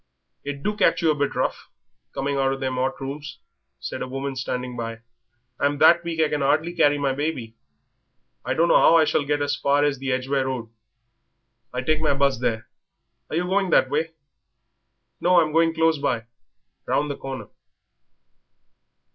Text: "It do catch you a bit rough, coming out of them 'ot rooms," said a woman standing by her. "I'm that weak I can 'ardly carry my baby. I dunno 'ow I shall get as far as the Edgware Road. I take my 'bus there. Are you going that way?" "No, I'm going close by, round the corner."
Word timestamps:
"It 0.43 0.63
do 0.63 0.75
catch 0.75 1.03
you 1.03 1.11
a 1.11 1.13
bit 1.15 1.35
rough, 1.35 1.69
coming 2.11 2.35
out 2.35 2.51
of 2.53 2.59
them 2.59 2.79
'ot 2.79 2.99
rooms," 2.99 3.37
said 3.79 4.01
a 4.01 4.07
woman 4.07 4.35
standing 4.35 4.75
by 4.75 4.95
her. 4.95 5.03
"I'm 5.59 5.77
that 5.77 6.03
weak 6.03 6.19
I 6.21 6.27
can 6.29 6.41
'ardly 6.41 6.73
carry 6.73 6.97
my 6.97 7.13
baby. 7.13 7.55
I 8.43 8.55
dunno 8.55 8.73
'ow 8.73 8.95
I 8.95 9.05
shall 9.05 9.23
get 9.23 9.43
as 9.43 9.55
far 9.55 9.83
as 9.83 9.99
the 9.99 10.11
Edgware 10.11 10.47
Road. 10.47 10.69
I 11.71 11.81
take 11.83 12.01
my 12.01 12.15
'bus 12.15 12.39
there. 12.39 12.67
Are 13.29 13.35
you 13.35 13.43
going 13.45 13.69
that 13.69 13.91
way?" 13.91 14.13
"No, 15.19 15.39
I'm 15.39 15.51
going 15.53 15.71
close 15.71 15.99
by, 15.99 16.25
round 16.87 17.11
the 17.11 17.15
corner." 17.15 17.49